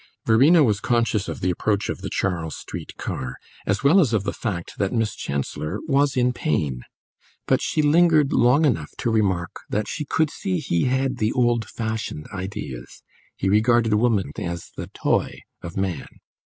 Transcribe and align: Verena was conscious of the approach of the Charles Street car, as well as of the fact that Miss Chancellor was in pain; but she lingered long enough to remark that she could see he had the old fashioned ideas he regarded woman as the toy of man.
Verena 0.25 0.63
was 0.63 0.79
conscious 0.79 1.27
of 1.29 1.41
the 1.41 1.51
approach 1.51 1.87
of 1.87 2.01
the 2.01 2.09
Charles 2.09 2.55
Street 2.57 2.97
car, 2.97 3.35
as 3.67 3.83
well 3.83 3.99
as 3.99 4.13
of 4.13 4.23
the 4.23 4.33
fact 4.33 4.79
that 4.79 4.91
Miss 4.91 5.15
Chancellor 5.15 5.77
was 5.87 6.17
in 6.17 6.33
pain; 6.33 6.81
but 7.45 7.61
she 7.61 7.83
lingered 7.83 8.33
long 8.33 8.65
enough 8.65 8.89
to 8.97 9.11
remark 9.11 9.57
that 9.69 9.87
she 9.87 10.03
could 10.03 10.31
see 10.31 10.57
he 10.57 10.85
had 10.85 11.17
the 11.17 11.31
old 11.33 11.69
fashioned 11.69 12.25
ideas 12.33 13.03
he 13.35 13.47
regarded 13.47 13.93
woman 13.93 14.31
as 14.39 14.71
the 14.75 14.87
toy 14.87 15.41
of 15.61 15.77
man. 15.77 16.07